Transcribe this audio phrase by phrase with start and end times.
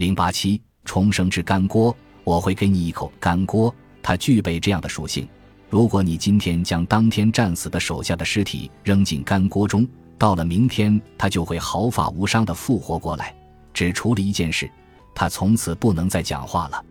[0.00, 1.94] 零八七重生之干锅，
[2.24, 3.72] 我会给你一口干锅，
[4.02, 5.28] 它具备这样的属性。
[5.68, 9.86] 如果你今天将当天战死的手下的尸体扔进干锅中，
[10.16, 13.36] 到了明天，他就会毫发无伤地复活过来。
[13.74, 14.70] 只除了一件事，
[15.14, 16.82] 他从此不能再讲话了。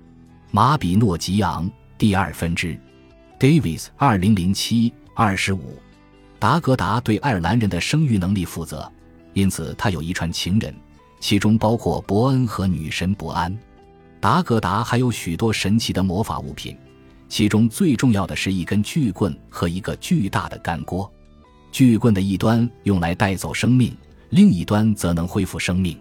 [0.52, 1.68] 马比诺吉昂
[1.98, 2.80] 第二分支
[3.40, 5.80] ，Davis 二零零七二十五。
[6.38, 8.88] 达格达对爱尔兰人的生育能力负责，
[9.34, 10.72] 因此他有一串情人，
[11.20, 13.56] 其中包括伯恩和女神伯安。
[14.20, 16.76] 达格达还有许多神奇的魔法物品。
[17.30, 21.10] 其中最重要的是一根巨棍和一个巨大的干锅，
[21.72, 23.96] 巨棍的一端用来带走生命，
[24.32, 25.96] 另一端则能恢复生命，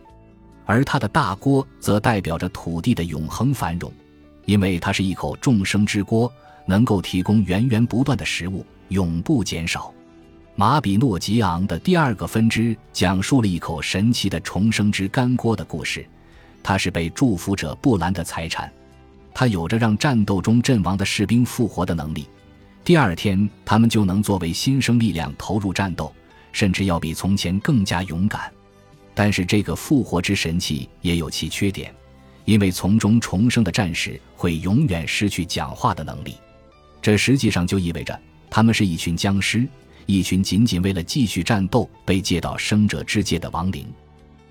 [0.64, 3.92] 而它的大锅则代表着土地的永恒繁荣，
[4.46, 6.32] 因为它是一口众生之锅，
[6.64, 9.92] 能够提供源源不断的食物，永不减少。
[10.58, 16.04] 马比诺吉昂的第二个分支讲述了一口神奇的重生之干锅的故事，
[16.64, 18.68] 它是被祝福者布兰的财产。
[19.32, 22.26] 他有着让战斗中阵亡的士兵复活的能力，
[22.82, 26.12] 第二天他们就能作为新生力量投入战斗，
[26.50, 28.52] 甚至要比从前更加勇敢。
[29.14, 31.94] 但是这个复活之神器也有其缺点，
[32.44, 36.34] 因为从中重生的战士会永远失去讲话的能力，
[37.00, 38.20] 这实际上就意味着
[38.50, 39.64] 他们是一群僵尸，
[40.08, 43.86] 一群仅仅为了继续战斗被借到生者之界的亡灵。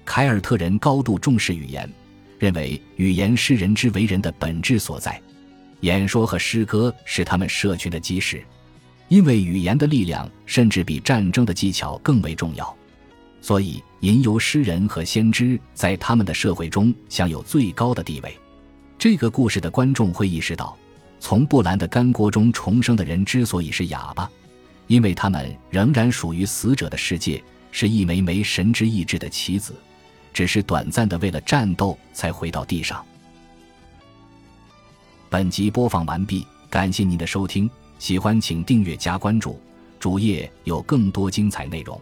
[0.05, 1.91] 凯尔特人高度重视语言。
[2.39, 5.19] 认为语言是人之为人的本质所在，
[5.79, 8.43] 演说和诗歌是他们社群的基石，
[9.07, 12.71] 因为语言的力量甚至比战争的技巧更为重要，
[13.41, 18.37] 所以吟游诗人和先知在他们的社会中享有最高的地位。
[18.99, 20.77] 这个故事的观众会意识到，
[21.19, 24.29] 从布兰的干锅中重生的人之所以是哑巴，
[24.87, 29.75] 因为他们仍然属于死者的世界，是一枚枚神之意志的棋子。
[30.33, 33.03] 只是短暂的，为了战斗才回到地上。
[35.29, 39.59] 本集播放完毕，感谢您的收听，喜欢请订阅加关注，
[39.99, 41.99] 主页有更多精彩内容。